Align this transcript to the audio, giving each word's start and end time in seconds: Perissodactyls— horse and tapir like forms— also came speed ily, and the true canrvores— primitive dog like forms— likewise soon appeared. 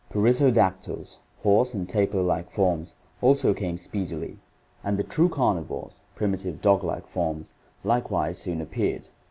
Perissodactyls— 0.09 1.17
horse 1.43 1.75
and 1.75 1.87
tapir 1.87 2.21
like 2.23 2.49
forms— 2.49 2.95
also 3.21 3.53
came 3.53 3.77
speed 3.77 4.11
ily, 4.11 4.39
and 4.83 4.97
the 4.97 5.03
true 5.03 5.29
canrvores— 5.29 5.99
primitive 6.15 6.59
dog 6.59 6.83
like 6.83 7.05
forms— 7.05 7.53
likewise 7.83 8.39
soon 8.39 8.61
appeared. 8.61 9.09